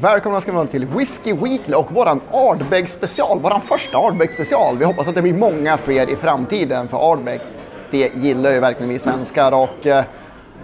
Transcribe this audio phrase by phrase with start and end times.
[0.00, 4.78] Välkomna ska ni vara till Whiskey Weekly och våran Ardbeg special, våran första Ardbeg special.
[4.78, 7.40] Vi hoppas att det blir många fler i framtiden för Ardbeg,
[7.90, 10.04] det gillar ju verkligen vi svenskar och eh,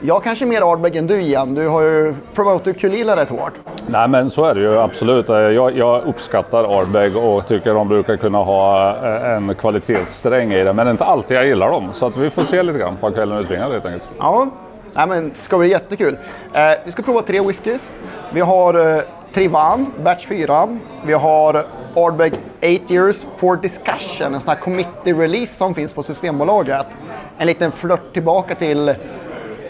[0.01, 1.55] jag kanske är mer Ardbeg än du Ian.
[1.55, 3.53] Du har ju promotat Kulila rätt hårt.
[3.87, 5.29] Nej men så är det ju absolut.
[5.29, 10.73] Jag, jag uppskattar Ardbeg och tycker de brukar kunna ha eh, en kvalitetssträng i det.
[10.73, 11.89] Men det är inte alltid jag gillar dem.
[11.93, 14.05] Så att vi får se lite grann på kvällen utbringar helt enkelt.
[14.19, 14.49] Ja,
[14.97, 16.19] Nej, men det ska bli jättekul.
[16.53, 17.93] Eh, vi ska prova tre whiskys.
[18.33, 19.03] Vi har eh,
[19.35, 20.79] Trivan, Batch 4.
[21.07, 21.65] Vi har
[21.97, 26.87] Ardbeg 8 years for discussion, en sån här committee release som finns på Systembolaget.
[27.39, 28.95] En liten flört tillbaka till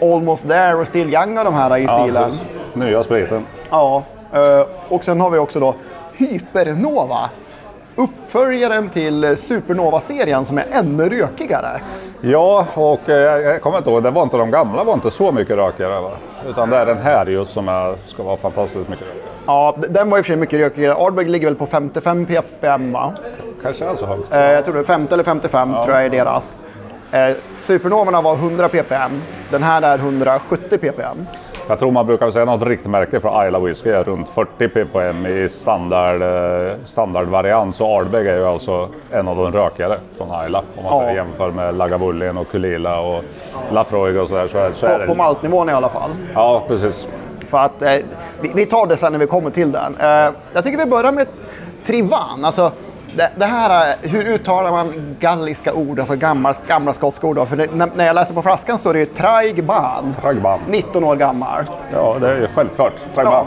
[0.01, 2.13] Almost there och Still Young och de här i stilen.
[2.13, 2.31] Ja,
[2.73, 3.45] Nya spriten.
[3.69, 5.75] Ja, eh, och sen har vi också då
[6.13, 7.29] Hypernova.
[7.95, 11.81] Uppföljaren till Supernova-serien som är ännu rökigare.
[12.21, 15.31] Ja, och eh, jag kommer inte ihåg, det var inte de gamla var inte så
[15.31, 16.11] mycket rökigare va?
[16.49, 19.34] Utan det är den här just som är, ska vara fantastiskt mycket rökigare.
[19.47, 20.95] Ja, den var i och för sig mycket rökigare.
[20.95, 23.13] Ardbeg ligger väl på 55 ppm va?
[23.63, 24.33] Kanske är så högt.
[24.33, 25.83] Eh, jag tror det är 50 eller 55 ja.
[25.83, 26.57] tror jag är deras.
[27.11, 29.21] Eh, Supernovorna var 100 ppm.
[29.51, 31.27] Den här är 170 ppm.
[31.67, 35.49] Jag tror man brukar säga något riktmärke för Isla Whisky är runt 40 ppm i
[35.49, 37.75] standard, eh, standardvariant.
[37.75, 40.63] Så Ardbeg är ju alltså en av de rökigare från Isla.
[40.77, 41.13] Om man ja.
[41.13, 43.23] jämför med Lagavulin och Kulila och
[43.71, 44.47] Lafroig och sådär.
[44.47, 45.07] Så så är på, det...
[45.07, 46.09] på maltnivån i alla fall.
[46.33, 47.07] Ja, precis.
[47.47, 47.95] För att, eh,
[48.41, 49.95] vi, vi, tar det sen när vi kommer till den.
[49.99, 51.27] Eh, jag tycker vi börjar med
[51.85, 52.45] Trivan.
[52.45, 52.71] Alltså,
[53.15, 57.47] det, det, här, hur uttalar man galliska ord för gamla, gamla skotska ord?
[57.47, 60.15] För det, när, när, jag läser på flaskan står det ju Traigban.
[60.21, 60.59] Traigban.
[60.67, 61.63] 19 år gammal.
[61.93, 62.93] Ja, det är självklart.
[63.15, 63.45] Traigban.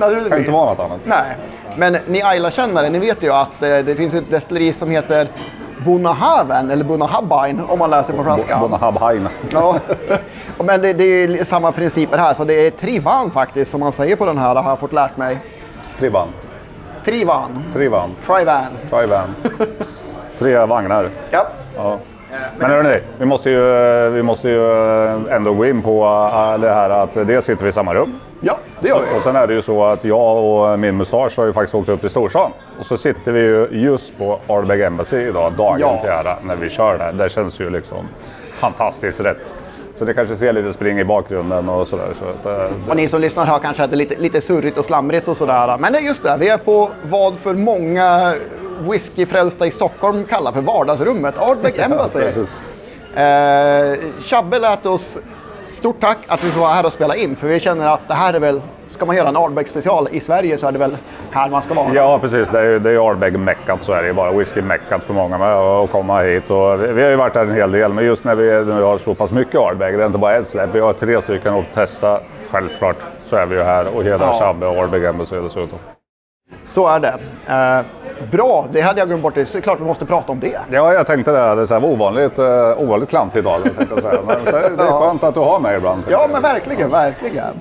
[0.00, 1.00] Ja, det kan inte vara något annat.
[1.04, 1.36] Nej.
[1.76, 5.28] Men ni Ayla-kännare, ni vet ju att eh, det finns ett destilleri som heter
[5.84, 8.60] Bonahaven, eller Bonahabine om man läser på flaskan.
[8.60, 9.28] Bonahabine.
[9.50, 9.76] Ja.
[10.58, 14.16] Men det, det, är samma principer här, så det är Trivan faktiskt som man säger
[14.16, 15.38] på den här, har jag fått lärt mig.
[15.98, 16.28] Trivan.
[17.04, 17.64] Trivan.
[17.72, 18.10] Trivan.
[18.26, 18.66] Trivan.
[18.90, 19.34] Trivan.
[20.38, 21.10] Tre vagnar.
[21.30, 21.46] Ja.
[21.76, 21.98] ja.
[22.58, 23.62] Men hörni, vi måste, ju,
[24.10, 24.72] vi måste ju
[25.30, 28.20] ändå gå in på äh, det här att dels sitter vi i samma rum.
[28.40, 29.18] Ja, det gör vi.
[29.18, 31.88] Och sen är det ju så att jag och min mustasch har ju faktiskt åkt
[31.88, 32.50] upp till storstan.
[32.78, 36.00] Och så sitter vi ju just på Ardbeg Embassy idag, dagen ja.
[36.00, 37.12] till ära, när vi kör där.
[37.12, 38.08] Det känns ju liksom
[38.54, 39.54] fantastiskt rätt.
[39.94, 42.08] Så det kanske ser lite spring i bakgrunden och sådär.
[42.18, 44.78] Så att, äh, och ni som lyssnar hör kanske att det är lite, lite surrigt
[44.78, 45.76] och slamrigt och sådär.
[45.78, 48.34] Men det är just det, vi är på vad för många
[48.90, 52.18] whiskyfrälsta i Stockholm kallar för vardagsrummet, Ardbeg Embassy.
[53.14, 55.18] ja, eh, Chabbe lät oss
[55.70, 58.14] Stort tack att vi får vara här och spela in, för vi känner att det
[58.14, 60.96] här är väl, ska man göra en Ardbeg special i Sverige så är det väl
[61.30, 61.94] här man ska vara.
[61.94, 62.48] Ja, precis.
[62.48, 65.90] Det är ju det är Ardbeg-meckat, så är det bara whisky-meckat för många med att
[65.90, 66.50] komma hit.
[66.50, 68.98] Och vi har ju varit här en hel del, men just när vi nu har
[68.98, 71.72] så pass mycket Ardbeg, det är inte bara ett släpp, vi har tre stycken att
[71.72, 72.20] testa.
[72.50, 72.96] Självklart
[73.26, 74.38] så är vi ju här och hedrar ja.
[74.38, 75.78] Chabbe och Ardbeg Embassy dessutom.
[76.66, 77.14] Så är det.
[77.46, 77.84] Eh,
[78.30, 79.34] bra, det hade jag glömt bort.
[79.34, 80.58] Det är klart vi måste prata om det.
[80.70, 81.54] Ja, jag tänkte det.
[81.54, 83.60] Det var ovanligt, uh, ovanligt klantigt idag.
[83.90, 84.20] Jag säga.
[84.26, 86.02] Men så det är skönt att du har mig ibland.
[86.10, 87.60] Ja, men verkligen, verkligen.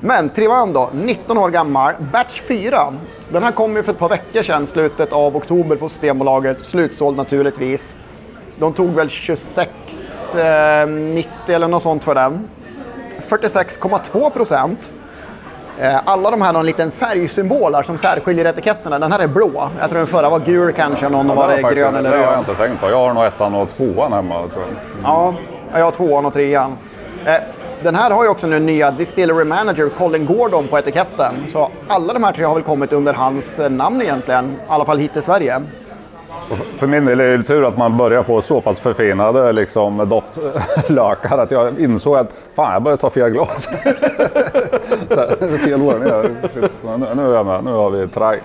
[0.00, 2.94] Men Trivan då, 19 år gammal, batch 4.
[3.28, 6.64] Den här kom ju för ett par veckor sedan, slutet av oktober på Systembolaget.
[6.64, 7.96] Slutsåld naturligtvis.
[8.58, 9.66] De tog väl 26,90
[11.48, 12.48] eh, eller något sånt för den.
[13.28, 14.92] 46,2 procent.
[15.78, 18.98] Eh, alla de här har en liten färgsymboler som särskiljer etiketterna.
[18.98, 19.70] Den här är blå.
[19.80, 22.20] Jag tror den förra var gul kanske, någon ja, var det grön eller röd.
[22.20, 22.90] Det har jag inte tänkt på.
[22.90, 25.02] Jag har nog ettan och tvåan hemma tror jag.
[25.04, 25.34] Ja,
[25.74, 26.76] jag har tvåan och trean.
[27.24, 27.34] Eh,
[27.82, 31.34] den här har ju också nu nya Distillery Manager Colin Gordon på etiketten.
[31.48, 34.84] Så alla de här tre har väl kommit under hans eh, namn egentligen, i alla
[34.84, 35.62] fall hit till Sverige.
[36.78, 41.38] För min del är det tur att man börjar få så pass förfinade liksom, doftlökar
[41.38, 43.62] att jag insåg att fan, jag börjar ta fel glas.
[45.08, 46.36] så här, fel ordning.
[46.98, 47.64] Nu, nu är jag med.
[47.64, 48.40] Nu har vi traj.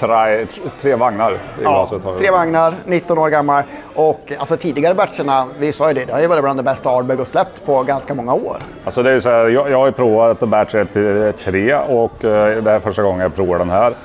[0.00, 0.46] Tre,
[0.80, 2.18] tre vagnar i ja, glaset.
[2.18, 3.62] Tre vagnar, 19 år gammal.
[3.94, 6.90] Och alltså, tidigare batcherna, vi sa ju det, det har ju varit bland det bästa
[6.90, 8.56] Ardbeg och släppt på ganska många år.
[8.84, 12.24] Alltså det är så här, jag, jag har ju provat batch 1 till 3 och
[12.24, 13.96] eh, det är första gången jag provar den här.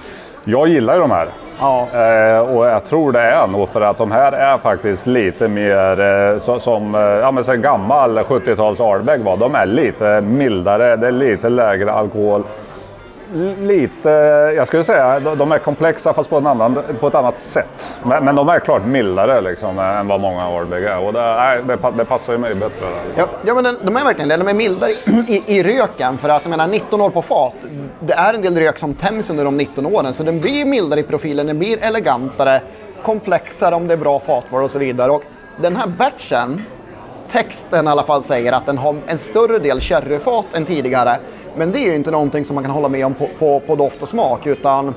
[0.44, 1.28] Jag gillar ju de här.
[1.60, 1.88] Ja.
[1.94, 6.02] Eh, och jag tror det är nog för att de här är faktiskt lite mer
[6.02, 9.38] eh, så, som eh, ja, men så gammal 70-tals Ardbeg var.
[9.38, 12.44] De är lite mildare, det är lite lägre alkohol
[13.60, 14.10] lite,
[14.56, 17.88] jag skulle säga, de är komplexa fast på, en annan, på ett annat sätt.
[18.04, 21.00] Men, men de är klart mildare liksom, än vad många Ardbeg är.
[21.00, 22.86] Och det, nej, det, det, passar ju mig bättre.
[23.16, 24.38] Ja, ja men de är verkligen det.
[24.38, 24.92] De är mildare
[25.28, 26.18] i, i, röken.
[26.18, 27.56] För att jag menar, 19 år på fat,
[28.00, 30.13] det är en del rök som tämjs under de 19 åren.
[30.13, 32.62] Så den blir mildare i profilen, den blir elegantare,
[33.04, 35.12] komplexare om det är bra fatvaror och så vidare.
[35.12, 35.24] Och
[35.57, 36.62] den här batchen,
[37.31, 41.18] texten i alla fall säger att den har en större del sherryfat än tidigare
[41.56, 43.75] men det är ju inte någonting som man kan hålla med om på, på, på
[43.75, 44.48] doft och smak.
[44.48, 44.95] Utan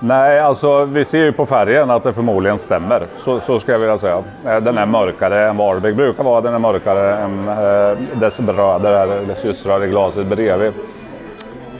[0.00, 3.06] Nej, alltså vi ser ju på färgen att det förmodligen stämmer.
[3.18, 4.22] Så, så ska jag vilja säga.
[4.46, 6.40] Eh, Den är mörkare än Varberg brukar vara.
[6.40, 10.72] Den är mörkare än eh, dess bröder eller systrar i glaset bredvid.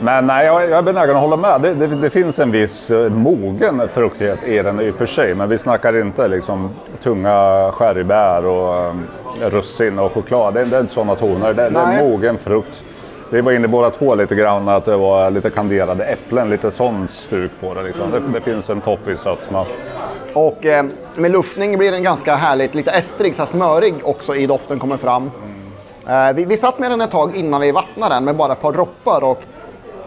[0.01, 1.61] Men nej, jag, jag är benägen att hålla med.
[1.61, 5.35] Det, det, det finns en viss eh, mogen fruktighet i den i och för sig.
[5.35, 6.69] Men vi snackar inte liksom
[7.03, 10.53] tunga sherrybär och eh, russin och choklad.
[10.53, 11.53] Det, det är inte sådana toner.
[11.53, 12.83] Det, det är mogen frukt.
[13.31, 17.11] Vi var inne båda två lite grann att det var lite kanderade äpplen, lite sånt
[17.11, 17.83] stuk på det.
[17.83, 18.11] Liksom.
[18.11, 19.65] Det, det finns en toppig sötma.
[20.33, 20.85] Och eh,
[21.15, 24.97] med luftning blir den ganska härligt, lite estrig, så här smörig också i doften kommer
[24.97, 25.31] fram.
[26.07, 28.61] Eh, vi, vi satt med den ett tag innan vi vattnade den med bara ett
[28.61, 29.43] par droppar och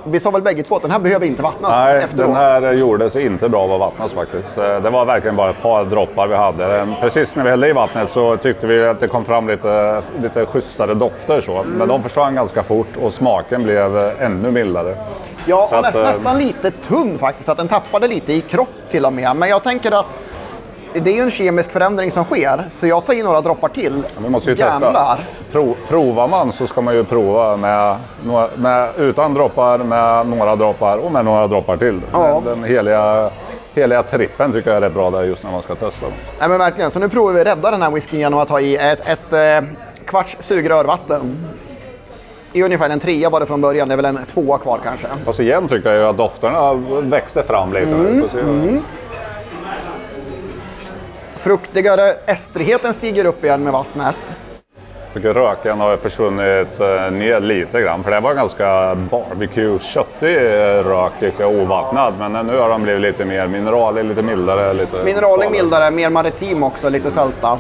[0.04, 2.26] vi sa väl bägge två att den här behöver inte vattnas Nej, efteråt.
[2.26, 4.58] den här gjorde sig inte bra av att vattnas faktiskt.
[4.58, 6.78] Eh, Det var verkligen bara ett par droppar vi hade.
[6.78, 10.02] Eh, Precis när vi hällde i vattnet så tyckte vi att det kom fram lite,
[10.22, 11.40] lite schysstare dofter.
[11.40, 11.64] Så.
[11.66, 14.94] Men de försvann ganska fort och smaken blev eh, ännu mildare.
[15.46, 18.40] Ja, Så och att, näst, eh, nästan lite tunn faktiskt, att den tappade lite i
[18.40, 19.36] kropp till och med.
[19.36, 20.06] Men jag tänker att
[20.94, 24.02] det är ju en kemisk förändring som sker, så jag tar i några droppar till.
[24.18, 24.90] Vi måste ju Jävlar.
[24.92, 25.18] testa.
[25.52, 30.56] Pro, provar man så ska man ju prova med, några- med, utan droppar, med några
[30.56, 32.00] droppar och med några droppar till.
[32.12, 32.42] Ja.
[32.44, 33.30] Den, den heliga,
[33.74, 36.06] heliga trippen tycker jag är rätt bra där just när man ska testa.
[36.40, 38.60] Nej men verkligen, så nu provar vi att rädda den här whiskyn genom att ta
[38.60, 39.68] i ett, ett eh,
[40.06, 41.46] kvarts sugrör vatten.
[42.54, 45.06] I ungefär en trea det från början, det är väl en tvåa kvar kanske.
[45.24, 46.72] Fast igen tycker jag ju att dofterna
[47.02, 47.90] växte fram lite.
[47.90, 48.38] Mm, se.
[51.42, 54.30] Fruktigare, estrigheten stiger upp igen med vattnet.
[55.04, 58.02] Jag tycker röken har försvunnit eh, ner lite grann.
[58.04, 62.14] För det var ganska barbecue-köttig eh, rök tyckte jag, ovattnad.
[62.18, 64.72] Men nu har de blivit lite mer mineralig, lite mildare.
[64.72, 67.58] Lite Mineralig, mildare, mer maritim också, lite sälta.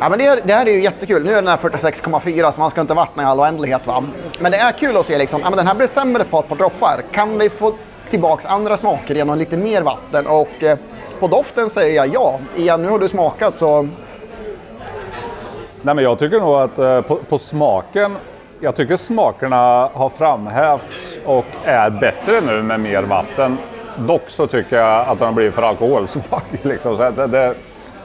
[0.00, 1.24] Ja, men det, det här är ju jättekul.
[1.24, 3.86] Nu är den här 46,4 så man ska inte vattna i all oändlighet.
[3.86, 4.04] Va?
[4.38, 6.48] Men det är kul att se liksom, ja, men den här blir sämre på ett
[6.48, 7.02] par droppar.
[7.12, 7.72] Kan vi få
[8.10, 10.26] tillbaks andra smaker genom lite mer vatten?
[10.26, 10.78] Och eh,
[11.22, 12.38] på doften säger jag ja.
[12.56, 13.88] Igen, nu har du smakat så
[15.82, 18.16] Nej, men jag tycker nog att eh, på, på smaken,
[18.60, 23.58] jag tycker smakerna har framhävts och är bättre nu med mer vatten.
[23.96, 26.42] Dock så tycker jag att den har blivit för alkoholsvag.
[26.62, 26.96] Liksom.
[26.96, 27.54] Så det, det,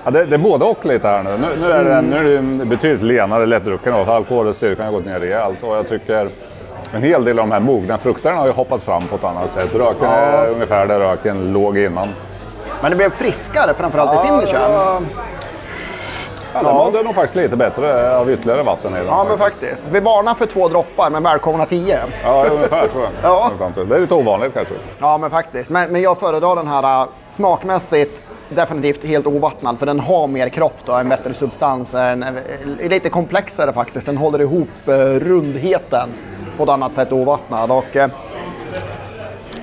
[0.04, 1.38] ja, det, det är både och lite här nu.
[1.38, 5.20] Nu, nu, är, den, nu är den betydligt lenare, lättdrucken och alkoholstyrkan har gått ner
[5.20, 5.64] rejält.
[5.64, 6.30] Och jag tycker
[6.94, 9.52] en hel del av de här mogna frukterna har ju hoppat fram på ett annat
[9.52, 9.76] sätt.
[9.76, 12.08] Röken är ungefär där röken låg innan.
[12.82, 14.62] Men det blev friskare framförallt i finishen.
[14.62, 15.00] Ja,
[16.54, 19.06] ja, den mådde nog faktiskt lite bättre av ytterligare vatten i den.
[19.06, 19.86] Ja, men faktiskt.
[19.92, 22.00] Vi varnar för två droppar, men välkomna tio.
[22.24, 23.08] Ja, ungefär så.
[23.24, 23.52] Ja.
[23.76, 24.74] Det är lite ovanligt kanske.
[25.00, 25.70] Ja, men faktiskt.
[25.70, 30.50] Men, men jag föredrar den här äh, smakmässigt definitivt helt ovattnad, för den har mer
[30.50, 31.94] kropp då, en bättre substans.
[31.94, 34.06] En, är lite komplexare faktiskt.
[34.06, 36.10] Den håller ihop eh, rundheten
[36.58, 37.72] på ett annat sätt ovattnad.
[37.72, 38.10] Och, eh,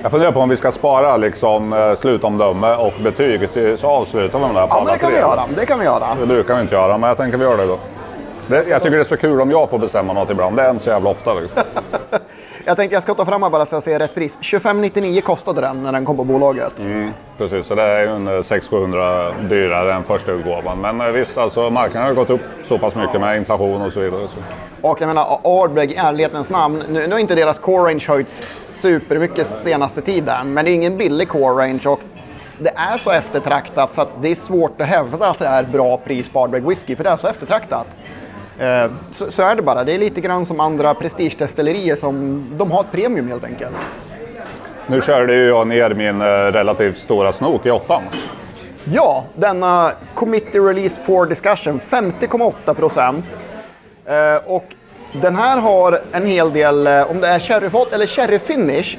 [0.05, 4.39] Jag funderar på om vi ska spara liksom, eh, slutomdöme och betyg till, så avslutar
[4.39, 5.15] vi med det här på ja, men alla det kan tre.
[5.15, 5.41] vi göra.
[5.55, 6.07] Det kan vi göra.
[6.19, 7.77] Det brukar vi inte göra, men jag tänker vi gör det då.
[8.47, 10.55] Det, jag tycker det är så kul om jag får bestämma något ibland.
[10.55, 11.33] Det är inte så jävla ofta.
[11.33, 11.61] Liksom.
[12.67, 14.37] Jag tänkte jag ska ta fram här bara så jag ser rätt pris.
[14.41, 16.79] 25,99 kostade den när den kom på bolaget.
[16.79, 20.81] Mm, precis, så det är eh, 600-700 dyrare än första utgåvan.
[20.81, 23.99] Men eh, visst, alltså, marknaden har gått upp så pass mycket med inflation och så
[23.99, 24.27] vidare.
[24.27, 24.37] Så.
[24.87, 28.43] Och jag menar, Ardbeg, i ärlighetens namn, nu, nu har inte deras core range höjts
[28.81, 31.99] supermycket senaste tiden, men det är ingen billig core range och
[32.59, 35.97] det är så eftertraktat så att det är svårt att hävda att det är bra
[35.97, 37.87] pris på Ardbeg whisky, för det är så eftertraktat.
[38.59, 39.83] Eh, Så, så är det bara.
[39.83, 43.75] Det är lite grann som andra prestigedestillerier som de har ett premium helt enkelt.
[44.87, 48.03] Nu körde ju jag ner min eh, relativt stora snok i åttan.
[48.93, 53.25] Ja, denna Committee Release for Discussion, 50,8 procent.
[54.05, 54.65] Eh, och
[55.21, 58.97] den här har en hel del, om det är sherryfat eller sherryfinish,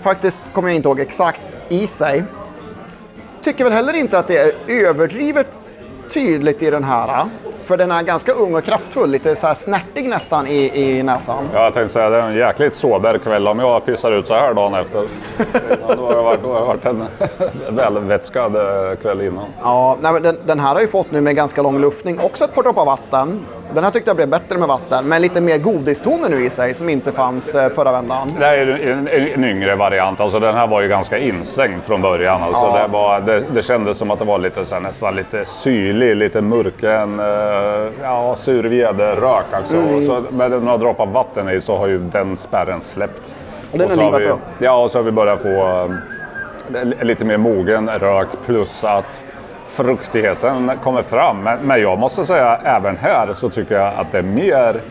[0.00, 2.22] faktiskt kommer jag inte ihåg exakt, i sig.
[3.42, 4.52] Tycker väl heller inte att det är
[4.86, 5.58] överdrivet
[6.10, 7.24] tydligt i den här.
[7.68, 11.48] För den är ganska ung och kraftfull, lite så här snärtig nästan i, i näsan.
[11.54, 14.34] Ja, Jag tänkte säga det är en jäkligt sober kväll om jag pissar ut så
[14.34, 15.08] här dagen efter.
[15.88, 17.04] Ja, Då har det varit, då har det varit en
[17.76, 19.44] välvätskad eh, kväll innan.
[19.62, 22.44] Ja, nej, men den, den här har ju fått nu med ganska lång luftning också
[22.44, 23.40] ett par droppar vatten.
[23.74, 26.74] Den här tyckte jag blev bättre med vatten, men lite mer godistoner nu i sig
[26.74, 28.28] som inte fanns eh, förra vändan.
[28.38, 30.20] Det här är en, en, en yngre variant.
[30.20, 32.42] Alltså, den här var ju ganska instängd från början.
[32.42, 32.82] Alltså, Ja.
[32.82, 36.16] det, var, det, det kändes som att det var lite, så här, nästan lite syrlig,
[36.16, 37.26] lite murken, eh,
[38.02, 39.44] ja, sur vederrök.
[39.52, 39.76] Alltså.
[39.76, 40.06] Mm.
[40.06, 43.34] Så med några droppar vatten i så har ju den spärren släppt.
[43.72, 44.40] Och den så har livat vi, upp.
[44.58, 45.88] Ja, och så har vi börjat få
[46.74, 49.24] eh, lite mer mogen rök plus att
[49.68, 51.42] fruktigheten kommer fram.
[51.42, 54.82] Men, men jag måste säga även här så tycker jag att det är mer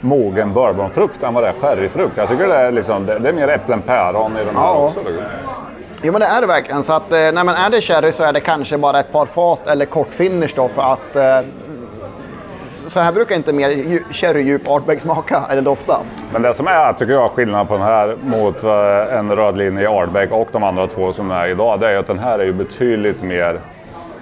[0.00, 2.16] mogen bourbonfrukt än vad det är sherryfrukt.
[2.16, 4.86] Jag tycker det är, liksom, det, det är mer äpplen päron i den här Ja.
[4.86, 5.00] också.
[5.00, 5.24] liksom.
[6.02, 6.82] Jo men det är det verkligen.
[6.82, 9.26] Så att, eh, nej, men är det sherry så är det kanske bara ett par
[9.26, 11.46] fat eller kort finish då för att eh,
[12.68, 13.68] så här brukar inte mer
[14.12, 16.00] sherrydjup artbag smaka eller dofta.
[16.32, 19.82] Men det som är, tycker jag, skillnaden på den här mot eh, en röd linje
[19.82, 22.38] i artbag och de andra två som är idag, det är ju att den här
[22.38, 23.60] är ju betydligt mer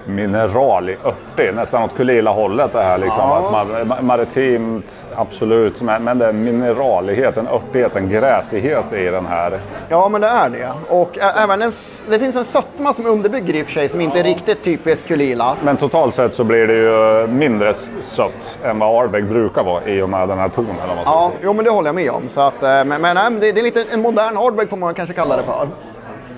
[0.07, 2.97] mineralig, örtig, nästan åt Kulila-hållet det här.
[2.97, 3.37] Liksom, Ja.
[3.37, 9.59] att man, ma- maritimt, absolut, men, men det är mineraligheten, örtigheten, gräsighet i den här.
[9.89, 10.69] Ja men det är det.
[10.89, 11.71] Och även en,
[12.09, 15.07] det finns en sötma som underbygger i och för sig som inte är riktigt typisk
[15.07, 15.55] Kulila.
[15.63, 20.01] Men totalt sett så blir det ju mindre sött än vad Ardbeg brukar vara i
[20.01, 20.69] och med den här tonen.
[20.81, 22.29] Om man ska Ja, jo men det håller jag med om.
[22.29, 25.13] Så att, eh, men men det, det är lite en modern Ardbeg får man kanske
[25.15, 25.67] kalla det för.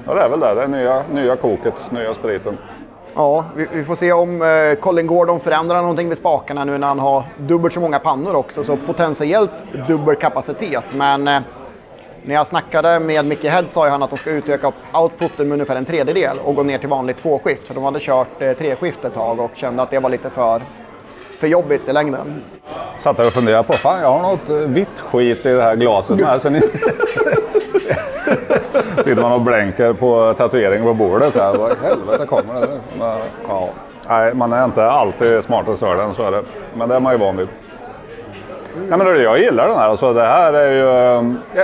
[0.08, 0.54] ja, det är väl det.
[0.56, 2.58] Det är nya, nya koket, nya spriten.
[3.16, 6.88] Ja, vi, vi får se om eh, Colin Gordon förändrar någonting med spakarna nu när
[6.88, 8.64] han har dubbelt så många pannor också.
[8.64, 9.52] Så potentiellt
[9.88, 10.84] dubbel kapacitet.
[10.96, 11.40] Men eh,
[12.24, 15.76] när jag snackade med Micke Head sa han att de ska utöka outputen med ungefär
[15.76, 17.68] en tredjedel och gå ner till vanligt tvåskift.
[17.68, 20.62] Så de hade kört eh, treskift ett tag och kände att det var lite för,
[21.40, 22.42] för jobbigt i längden.
[22.98, 25.76] Satt där och funderade på, fan jag har något eh, vitt skit i det här
[25.76, 26.20] glaset
[26.52, 26.64] med.
[28.98, 31.54] Sitter man och blänker på tatueringen på bordet här.
[31.54, 32.80] Vad i helvete kommer det?
[33.00, 33.70] Men, ja.
[34.10, 36.44] Nej, man är inte alltid smartast för den, så är det.
[36.74, 37.48] Men det är man ju van vid.
[38.90, 39.90] Ja, men hörru, jag gillar den här.
[39.90, 40.84] Alltså, det här är ju,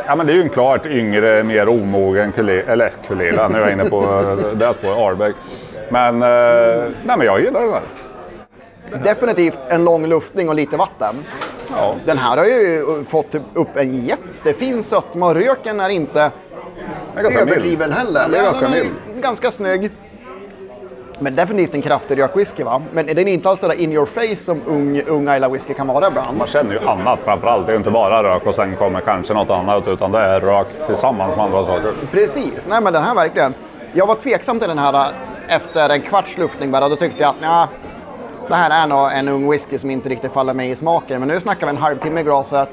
[0.08, 2.72] ja, men det är ju en klart yngre, mer omogen Kulila.
[2.72, 5.34] Eller Kulila, nu är jag inne på eh, det här spåret, Ardbeg.
[5.90, 7.82] Men, eh, nej, men jag gillar den här.
[9.04, 11.16] Definitivt en lång luftning och lite vatten.
[11.72, 11.96] Ja.
[12.06, 16.32] Den här har ju fått upp en jättefin sötma och röken är inte
[17.16, 18.22] överdriven heller.
[18.22, 18.90] Den är ganska mild.
[19.22, 19.92] Ganska snygg.
[21.20, 22.82] Men definitivt en kraftig rökwhisky va?
[22.92, 25.88] Men den är inte alls sådär in your face som ung, ung Isla whisky kan
[25.88, 26.38] vara ibland.
[26.38, 27.68] Man känner ju annat framförallt.
[27.68, 30.68] Det är inte bara rök och sen kommer kanske något annat utan det är rök
[30.88, 31.94] tillsammans med andra saker.
[32.12, 33.54] Precis, nej men den här verkligen.
[33.94, 36.90] Jag var tveksam till den här äh, efter en kvarts luftning bara.
[36.90, 37.68] Då tyckte jag att nja,
[38.48, 41.20] det här är nog en ung whisky som inte riktigt faller mig i smaken.
[41.20, 42.70] Men nu snackar vi en halvtimme i glaset,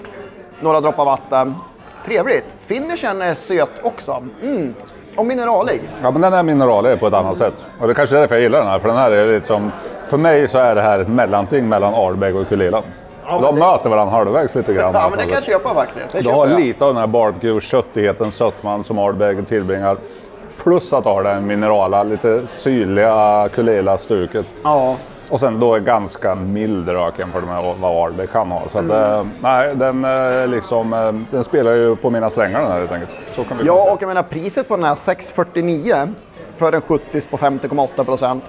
[0.61, 1.55] några droppar vatten.
[2.05, 2.57] Trevligt.
[2.67, 4.23] Finishen är söt också.
[4.43, 4.75] Mm.
[5.17, 5.81] Och mineralig.
[6.03, 7.55] Ja men den är mineralig på ett annat sätt.
[7.81, 8.79] Och det kanske är därför jag gillar den här.
[8.79, 9.73] För den här är lite som...
[10.09, 12.83] För mig så är det här ett mellanting mellan Ardbeg och Kulila.
[13.27, 14.93] De möter varandra halvvägs lite grann.
[14.95, 16.13] Ja, men det kan jag köpa faktiskt.
[16.13, 16.61] Det Du har jag.
[16.61, 19.97] lite av den här barbecue, köttigheten, sötman som Ardbeg tillbringar.
[20.63, 24.47] Plus att ha den minerala, lite syrliga Kulila-stuket.
[24.63, 24.97] Ja.
[25.33, 28.63] Och sen då är ganska mild rök jämfört med vad Ardbeg kan ha.
[28.73, 32.71] Så att, eh, nej, den, eh, liksom, eh, den spelar ju på mina strängar den
[32.71, 33.11] här helt enkelt.
[33.37, 33.93] Så kan vi Ja, säga.
[33.93, 36.09] och jag menar priset på den här 649
[36.57, 38.45] för en 70 på 50,8 procent.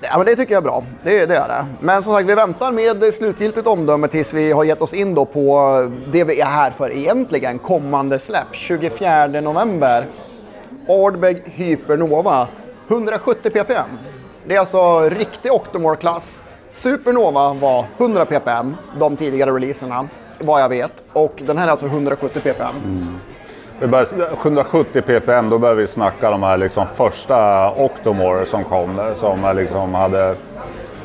[0.00, 0.82] Ja, men det tycker jag är bra.
[1.02, 1.66] Det, det är det.
[1.80, 5.24] Men som sagt, vi väntar med slutgiltigt omdöme tills vi har gett oss in då
[5.24, 7.58] på det vi är här för egentligen.
[7.58, 10.04] Kommande släpp 24 november.
[10.88, 12.46] Ardbeg Hypernova.
[12.88, 13.86] 170 ppm.
[14.50, 16.42] Det är alltså riktig Octomore-klass.
[16.70, 21.04] Supernova var 100 ppm, de tidigare releaserna, vad jag vet.
[21.12, 22.74] Och den här är alltså 170 ppm.
[23.80, 29.12] Vi börjar, 770 ppm, då börjar vi snacka de här liksom första Octomore som kom,
[29.16, 30.34] som liksom hade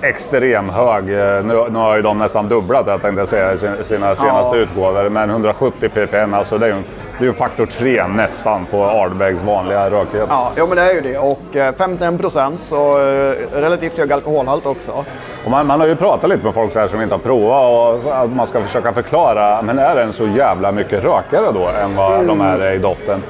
[0.10, 3.76] extrem hög, eh, nu, nu har ju de nästan dubblat jag tänkte säga sina
[4.16, 4.56] senaste Ja.
[4.56, 6.76] utgåvor, men 170 ppm, alltså det är ju
[7.20, 10.28] det är faktor 3 nästan på Ardbegs vanliga rökighet.
[10.30, 11.18] Ja, jo, men det är ju det.
[11.18, 15.06] Och eh, 51 procent, så eh, relativt hög alkoholhalt också.
[15.48, 18.18] Man, man har ju pratat lite med folk så här som inte har provat och
[18.24, 22.28] att man ska försöka förklara, men är den så jävla mycket rökare då än vad
[22.28, 23.24] de är i doften?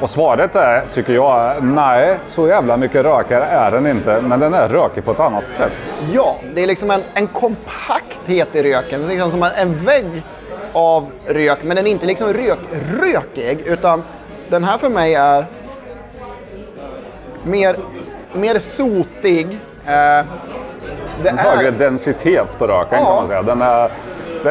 [0.00, 4.54] Och svaret är, tycker jag, nej, så jävla mycket rökare är den inte, men den
[4.54, 5.72] är rökig på ett annat sätt.
[6.12, 9.00] Ja, det är liksom en, en kompakthet i röken.
[9.00, 10.22] Det är liksom som en, vägg
[10.72, 12.58] av rök, men den är inte liksom rök,
[13.02, 14.02] rökig, utan
[14.48, 15.46] den här för mig är
[17.42, 17.76] mer,
[18.32, 19.46] mer sotig.
[19.86, 20.24] Eh,
[21.22, 23.04] det En högre är, densitet på röken Ja.
[23.04, 23.42] kan man säga.
[23.42, 23.90] Den är,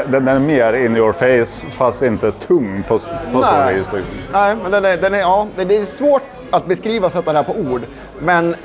[0.07, 3.75] den, är mer in your face, fast inte tung på, på så Nej.
[3.75, 3.87] vis.
[3.93, 4.15] liksom.
[4.33, 6.21] nej, men den är, den är, ja, det, är svårt
[6.51, 7.81] att beskriva och sätta det här på ord.
[8.19, 8.55] Men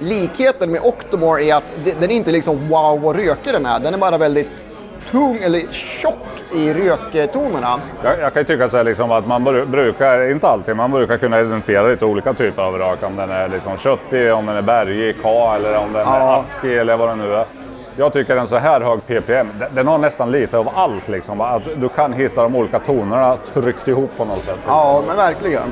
[0.00, 3.80] likheten med Octomore är att den är inte liksom wow vad rökig den är.
[3.80, 4.48] Den är bara väldigt
[5.10, 7.80] tung eller tjock i röktonerna.
[8.02, 11.40] Jag, jag kan tycka så liksom att man bru- brukar, inte alltid, man brukar kunna
[11.40, 13.02] identifiera lite olika typer av rök.
[13.02, 16.36] Om den är liksom köttig, om den är bergig, K eller om den är Ja.
[16.36, 17.44] askig eller vad det nu är.
[17.96, 21.08] Jag tycker en så här hög ppm, den, har nästan lite av allt.
[21.08, 21.40] Liksom.
[21.40, 24.58] Att du kan hitta de olika tonerna tryckt ihop på något sätt.
[24.66, 25.62] Ja, men verkligen.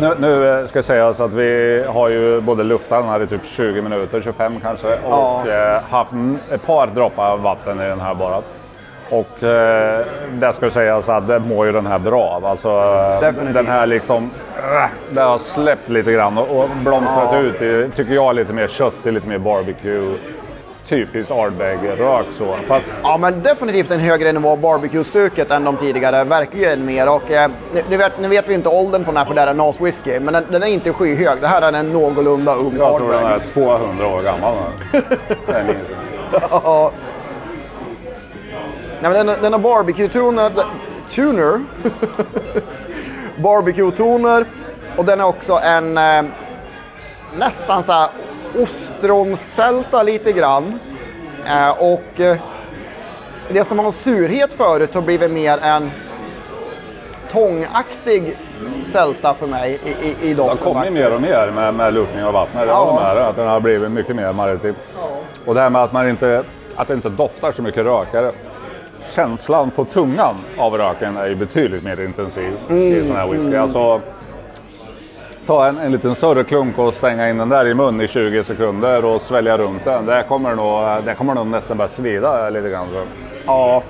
[0.00, 3.44] Nu, nu eh, ska sägas att vi har ju både luftat den här i typ
[3.44, 5.42] 20 minuter, 25 kanske, och Ja.
[5.48, 6.12] eh, haft
[6.52, 8.36] ett par droppar vatten i den här bara.
[9.10, 10.00] Och eh,
[10.32, 12.46] det ska sägas att det mår ju den här bra av.
[12.46, 12.80] Alltså,
[13.20, 13.54] Definitivt.
[13.54, 17.38] den här liksom, äh, det har släppt lite grann och, blomstrat Ja.
[17.38, 20.14] ut i, tycker jag, lite mer köttig, lite mer barbecue.
[20.90, 22.56] Typiskt Ardbeg-rök så.
[22.66, 26.24] Fast Ja, men definitivt en högre nivå barbecue-stuket än de tidigare.
[26.24, 27.08] Verkligen mer.
[27.08, 27.50] Och, eh,
[27.88, 29.80] nu, vet, nu vet vi inte åldern på den här för det här är Nas
[29.80, 31.40] Whisky, men den, den är inte skyhög.
[31.40, 33.48] Det här är en någorlunda ung jag tror den Ardbeg.
[33.48, 34.54] är 200 år gammal
[36.50, 36.92] Ja.
[39.00, 40.50] Nej, men den, den har barbecue-toner.
[41.08, 41.60] Tuner.
[43.36, 44.44] barbecue-toner.
[44.96, 46.22] Och den är också en eh,
[47.38, 48.08] nästan så här
[48.62, 50.78] ostronsälta lite grann.
[51.46, 52.36] Eh, och eh,
[53.48, 55.90] det som var surhet förut har blivit mer en
[57.32, 58.36] tångaktig
[58.84, 60.72] sälta för mig i, i, i Det har doften.
[60.74, 62.66] kommit mer och mer med, med luftning av vattnet.
[62.66, 63.12] Det Ja.
[63.14, 64.74] dig, att den har blivit mycket mer maritim.
[65.46, 66.42] Och det här med att, man inte,
[66.76, 68.32] att det inte doftar så mycket rökare.
[69.10, 73.56] Känslan på tungan av röken är ju betydligt mer intensiv i sån här whisky.
[73.56, 74.00] Alltså,
[75.50, 78.44] ta en, en liten större klunk och stänga in den där i mun i 20
[78.44, 80.06] sekunder och svälja runt den.
[80.06, 82.86] Det kommer nog, det kommer nog nästan börja svida lite grann.
[83.46, 83.82] Ja,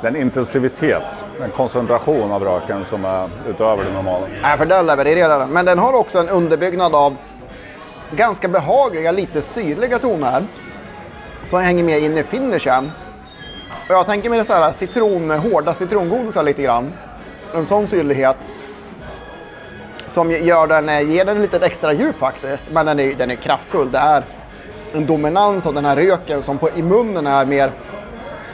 [0.00, 1.02] Det är en intensivitet,
[1.44, 4.26] en koncentration av röken som är utöver det normala.
[4.42, 5.50] Nej, för den levererar den.
[5.50, 7.16] Men den har också en underbyggnad av
[8.10, 10.42] ganska behagliga, lite syrliga toner.
[11.44, 12.90] Som hänger med in i finishen.
[13.88, 16.92] Och jag tänker mig det så här citron, hårda citrongodisar lite grann.
[17.54, 18.36] En sån syrlighet.
[20.12, 22.64] Som gör den, eh, ger den lite extra djup faktiskt.
[22.70, 23.90] Men den är, den är kraftfull.
[23.90, 24.22] Det är
[24.94, 27.70] en dominans av den här röken som på, i munnen är mer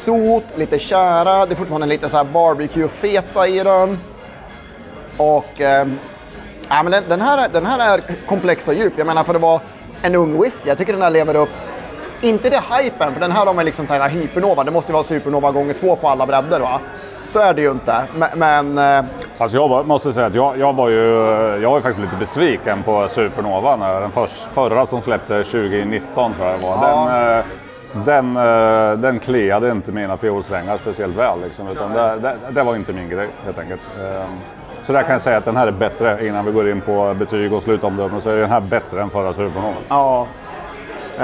[0.04, 1.46] sot, lite kära.
[1.46, 3.98] Det är fortfarande lite så här barbecue-feta i den.
[5.16, 5.86] Och eh,
[6.68, 8.92] ja, men den, den, här, är- den här är komplex och djup.
[8.96, 9.60] Jag menar för det var
[10.02, 10.68] en ung whisky.
[10.68, 11.48] Jag tycker den här lever upp.
[12.20, 14.64] Inte det hypen, för den här har man liksom tagit hypernova.
[14.64, 16.80] Det måste vara supernova gånger två på alla bredder va?
[17.26, 18.02] Så är det ju inte.
[18.16, 18.28] Men,
[18.74, 19.04] men eh,
[19.38, 21.04] Alltså jag var, måste säga att jag, jag var ju
[21.62, 23.76] jag var ju faktiskt lite besviken på Supernova.
[23.76, 26.88] när Den förs, förra som släppte 2019 tror jag det var.
[26.88, 27.04] Ja.
[27.12, 27.44] Den, eh,
[28.04, 28.36] den,
[28.92, 31.40] eh, den kliade inte mina fiolsträngar speciellt väl.
[31.44, 33.80] Liksom, utan det, det, det var inte min grej helt enkelt.
[33.98, 34.30] Ehm,
[34.86, 37.14] Så där kan jag säga att den här är bättre innan vi går in på
[37.18, 38.20] betyg och slutomdöme.
[38.20, 39.74] Så är den här bättre än förra Supernova.
[39.88, 40.26] ja.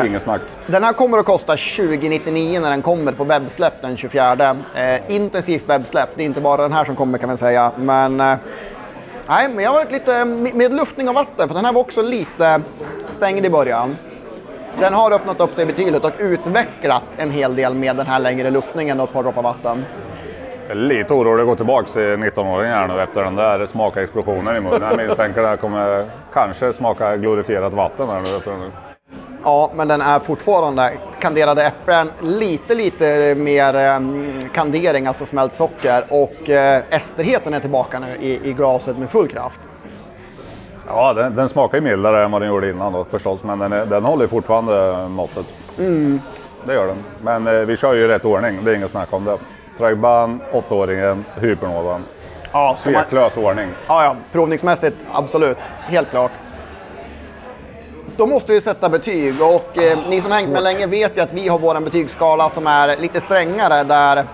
[0.07, 0.40] Inget snack.
[0.66, 4.57] Den här kommer att kosta 2099 när den kommer på webbsläpp den 24.
[4.74, 6.09] Eh, intensivt webbsläpp.
[6.14, 7.72] Det är inte bara den här som kommer kan man säga.
[7.76, 8.37] Men, eh,
[9.28, 12.02] nej, men jag har varit lite med luftning av vatten, för den här var också
[12.02, 12.61] lite
[13.07, 13.96] stängd i början.
[14.78, 18.50] Den har öppnat upp sig betydligt och utvecklats en hel del med den här längre
[18.50, 19.85] luftningen och ett par droppar vatten.
[20.68, 24.57] Jag är lite orolig att gå tillbaka till 19-åringen här nu efter den där smakexplosionen
[24.57, 24.83] i munnen.
[24.83, 28.93] Jag misstänker att det kommer kanske smaka glorifierat vatten här nu.
[29.44, 34.00] Ja, men den är fortfarande kanderade äpplen, lite, lite mer eh,
[34.52, 39.28] kandering, alltså smält socker och eh, esterheten är tillbaka nu i, i glaset med full
[39.28, 39.61] kraft.
[40.87, 43.72] Ja, den, den smakar ju mildare än vad den gjorde innan då förstås, men den,
[43.72, 45.46] är, den håller fortfarande måttet.
[46.66, 47.04] Det gör den.
[47.22, 49.38] Men eh, vi kör ju i rätt ordning, det är inget snack om det.
[49.78, 52.04] Tragban, 8-åringen, Hypernovan.
[52.52, 53.68] Ja, ska man, Tveklös ordning.
[53.88, 56.30] ja, ja, provningsmässigt absolut, helt klart.
[58.16, 61.33] Då måste vi sätta betyg och eh, ni som hängt med länge vet ju att
[61.33, 64.24] vi har vår betygsskala som är lite strängare där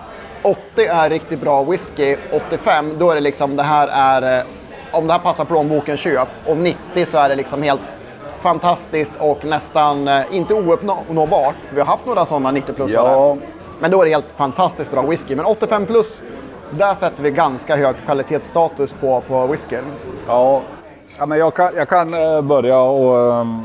[0.41, 2.15] 80 är riktigt bra whisky,
[2.47, 4.45] 85 då är det liksom det här är eh,
[4.91, 7.81] om det här passar plånboken köp och 90 så är det liksom helt
[8.39, 11.55] fantastiskt och nästan eh, inte ouppnåbart.
[11.73, 13.11] Vi har haft några sådana 90-plussare.
[13.11, 13.37] Ja.
[13.79, 15.35] Men då är det helt fantastiskt bra whisky.
[15.35, 16.23] Men 85 plus,
[16.71, 19.83] där sätter vi ganska hög kvalitetsstatus på, på whiskyn.
[20.27, 20.61] Ja,
[21.17, 23.61] ja men jag kan, jag kan eh, börja och ehm,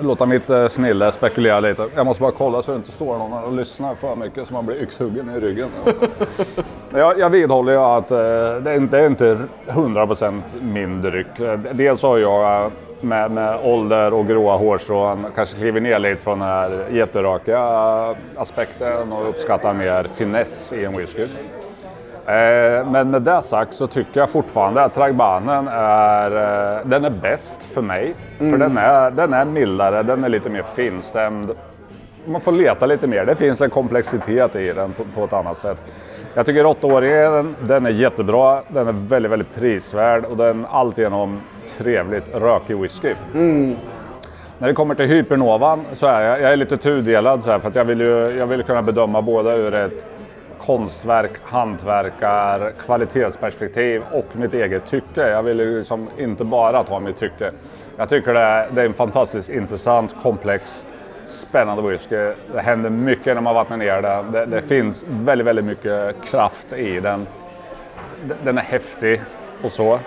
[0.00, 1.86] låta mitt eh, snille spekulera lite.
[1.94, 4.54] Jag måste bara kolla så det inte står någon här och lyssnar för mycket så
[4.54, 5.68] man blir yxhuggen i ryggen.
[6.90, 8.18] Men jag, jag vidhåller ju att eh,
[8.62, 11.26] det, är inte, det är inte 100% min dryck.
[11.72, 16.48] Dels har jag med, med ålder och gråa hårstrån kanske klivit ner lite från den
[16.48, 17.60] här jätteraka
[18.36, 21.26] aspekten och uppskattar mer finess i en whisky.
[22.28, 27.10] Eh, Men med det sagt så tycker jag fortfarande att Tragbanen är, eh, den är
[27.10, 28.14] bäst för mig.
[28.38, 31.50] För den är, den är mildare, den är lite mer finstämd.
[32.24, 35.58] Man får leta lite mer, det finns en komplexitet i den på, på ett annat
[35.58, 35.78] sätt.
[36.34, 41.40] Jag tycker 8-åringen, den, är jättebra, den är väldigt, väldigt prisvärd och den är alltigenom
[41.78, 43.14] trevligt rökig whisky.
[44.58, 47.68] När det kommer till Hypernovan så är jag, jag är lite tudelad så här, för
[47.68, 50.06] att jag vill ju jag vill kunna bedöma både ur ett
[50.68, 55.28] konstverk, hantverkar, kvalitetsperspektiv och mitt eget tycke.
[55.28, 57.52] Jag vill ju liksom inte bara ta mitt tycke.
[57.96, 60.84] Jag tycker det är, det är en fantastiskt intressant, komplex,
[61.26, 62.16] spännande whisky.
[62.52, 64.24] Det händer mycket när man vattnar ner det.
[64.32, 67.26] Det, det finns väldigt, väldigt mycket kraft i den.
[68.44, 69.22] Den är häftig
[69.62, 70.00] och så.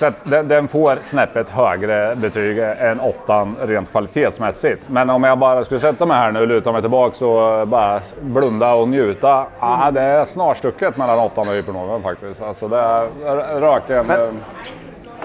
[0.00, 4.82] Så att den, den får snäppet högre betyg än åttan rent kvalitetsmässigt.
[4.86, 8.74] Men om jag bara skulle sätta mig här nu, luta mig tillbaka och bara blunda
[8.74, 9.46] och njuta.
[9.58, 12.42] Ah, det är snarstucket mellan åttan och hypernoven faktiskt.
[12.42, 14.06] Alltså det är röken.
[14.06, 14.20] Men-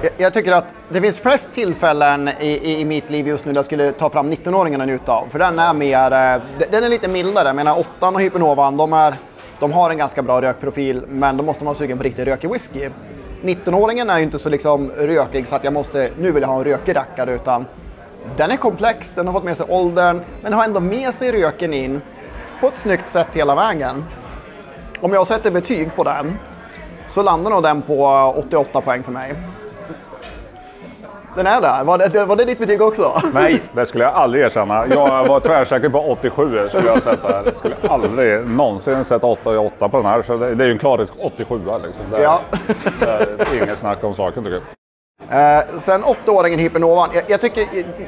[0.01, 3.57] eh, Jag, tycker att det finns flest tillfällen i, i, mitt liv just nu där
[3.59, 5.27] jag skulle ta fram 19-åringen och njuta av.
[5.29, 7.47] För den är mer, eh, den är lite mildare.
[7.47, 9.13] Jag menar åttan och hypernovan, de, är,
[9.59, 12.51] de har en ganska bra rökprofil, men då måste man vara sugen på riktigt rökig
[12.51, 12.89] whisky.
[13.45, 16.57] 19-åringen är ju inte så liksom rökig så att jag måste, nu vill jag ha
[16.57, 17.65] en rökig rackare, utan
[18.37, 21.73] den är komplex, den har fått med sig åldern, men har ändå med sig röken
[21.73, 22.01] in
[22.61, 24.05] på ett snyggt sätt hela vägen.
[25.01, 26.37] Om jag sätter betyg på den
[27.07, 29.35] så landar nog den på 88 poäng för mig.
[31.35, 31.83] Den är där.
[31.83, 33.21] Var det, var det ditt betyg också?
[33.33, 34.87] Nej, det skulle jag aldrig erkänna.
[34.87, 37.41] Jag var tvärsäker på 87 skulle jag sätta här.
[37.45, 40.21] Jag skulle aldrig någonsin sätta 88 på den här.
[40.21, 42.03] Så det, det är ju en klarhet 87 liksom.
[42.11, 42.39] Det, Ja.
[42.99, 44.63] det är inget snack om saken tycker jag.
[45.29, 47.09] Eh, sen åttaåringen Hypernovan.
[47.13, 47.65] Jag, jag, tycker,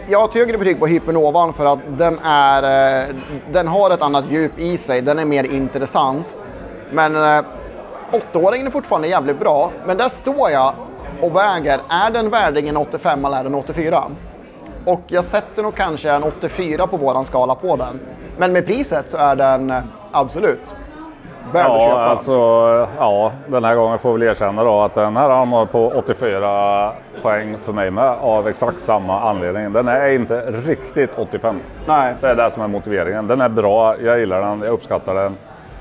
[0.08, 2.64] jag har ett högre betyg på Hypernovan för att den, är,
[3.02, 3.06] eh,
[3.52, 5.02] den har ett annat djup i sig.
[5.02, 6.36] Den är mer intressant.
[6.92, 7.46] Men eh,
[8.12, 9.72] åttaåringen är fortfarande jävligt bra.
[9.86, 10.74] Men där står jag
[11.22, 11.80] och väger.
[11.90, 14.04] Är den värdig en 85 eller är den 84?
[14.86, 18.00] Och jag sätter nog kanske en 84 på våran skala på den.
[18.38, 19.78] Men med priset så är den eh,
[20.12, 20.60] absolut
[21.54, 22.00] värd att Ja, köpa.
[22.06, 22.32] alltså,
[23.00, 26.92] ja, den här gången får vi väl erkänna då att den här hamnar på 84
[27.22, 29.74] poäng för mig med av exakt samma anledning.
[29.74, 31.60] Den är inte riktigt 85.
[31.88, 32.14] Nej.
[32.22, 33.28] Det är det som är motiveringen.
[33.28, 35.38] Den är bra, jag gillar den, jag uppskattar den.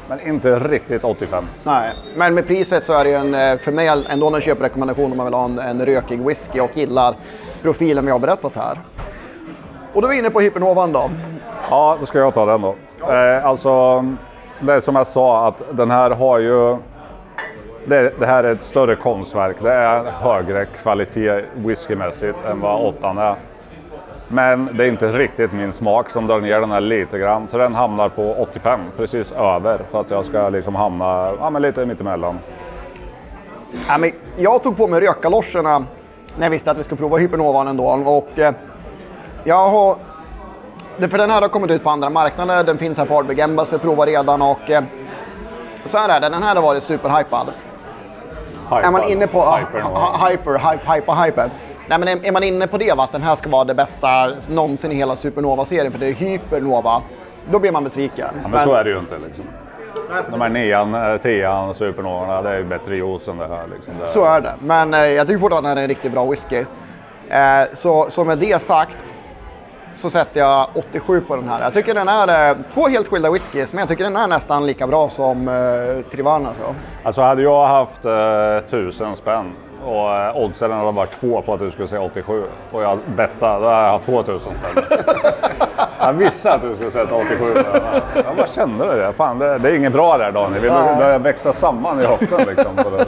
[0.09, 1.45] Men inte riktigt 85.
[1.62, 5.11] Nej, men med priset så är det ju en, eh, för mig ändå en köprekommendation
[5.11, 7.14] om man vill ha en, en rökig whisky och gillar
[7.62, 8.79] profilen vi har berättat här.
[9.92, 11.11] Och då är vi inne på Hypernovan då.
[11.71, 12.75] Ja, då ska jag ta den då.
[13.12, 14.05] Eh, alltså,
[14.61, 16.77] det är som jag sa att den här har ju...
[17.88, 19.57] Det, det här är ett större konstverk.
[19.62, 23.35] Det är högre kvalitet whiskymässigt än vad åttan är.
[24.28, 27.48] Men det är inte riktigt min smak som drar ner den här lite grann.
[27.48, 29.80] Så den hamnar på 85, precis över.
[29.90, 32.38] För att jag ska liksom hamna ja, men lite mittemellan.
[33.88, 35.78] Ja, men jag tog på mig rökgaloscherna
[36.36, 37.84] när jag visste att vi skulle prova Hypernovan ändå.
[37.84, 38.54] Och, eh,
[39.44, 39.96] jag har,
[41.08, 42.64] för den här har kommit ut på andra marknader.
[42.64, 44.42] Den finns här på Ardbeg Embassy, provar redan.
[44.42, 44.84] Och, eh,
[45.84, 47.52] så här är det, den här har varit superhypad.
[48.70, 51.50] Är man inne på Hyper, hyper, hyper, hype, hyper, hyper.
[51.88, 54.31] Nej, men är, man inne på det, va, att den här ska vara det bästa
[54.49, 57.03] någonsin i hela Supernova-serien, för det är Hypernova,
[57.51, 58.29] då blir man besviken.
[58.42, 59.44] Ja, men så är det ju inte liksom.
[60.31, 63.64] De här nian, eh, tian, supernovorna, det är ju bättre juice än det här.
[63.75, 63.94] Liksom.
[64.01, 64.55] Det Så är det.
[64.61, 66.64] Men eh, jag tycker fortfarande att det är en riktigt bra whisky.
[67.29, 67.38] Eh,
[67.72, 68.96] så, så med det sagt
[69.94, 71.61] så sätter jag 87 på den här.
[71.61, 74.66] Jag tycker den är eh, två helt skilda whiskys, men jag tycker den är nästan
[74.66, 76.46] lika bra som eh, Trivan.
[76.46, 76.75] Alltså.
[77.03, 79.53] Alltså hade jag haft eh, tusen spänn
[79.87, 83.61] och eh, oddsen hade varit två på att du skulle säga 87 och jag bettade,
[83.61, 84.85] då hade jag haft 2000 spänn.
[86.01, 88.03] jag visste att du skulle säga 87 på den här.
[88.14, 89.12] Jag bara kände det.
[89.12, 90.62] Fan, det, det är inget bra där Daniel.
[90.62, 92.77] Vi börjar växa samman i höften liksom.
[92.77, 93.07] På det.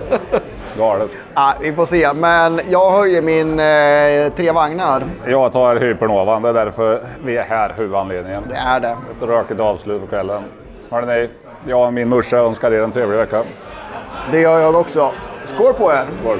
[0.79, 1.11] Galet.
[1.35, 5.03] Ah, vi får se, men jag höjer min eh, tre vagnar.
[5.27, 8.43] Jag tar Hypernovan, det är därför vi är här, huvudanledningen.
[8.49, 8.89] Det är det.
[8.89, 10.43] Ett rökigt avslut på kvällen.
[10.91, 11.29] Hörrni,
[11.67, 13.45] jag och min morsa önskar er en trevlig vecka.
[14.31, 15.11] Det gör jag också.
[15.45, 16.05] Skål på er!
[16.21, 16.39] Skål!